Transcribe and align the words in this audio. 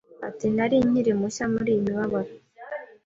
Ati 0.27 0.47
Nari 0.55 0.77
nkiri 0.87 1.11
mushya 1.19 1.45
muri 1.53 1.69
iyi 1.73 1.81
mibabaro 1.87 2.31